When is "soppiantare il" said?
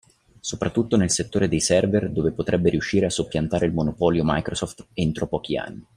3.11-3.73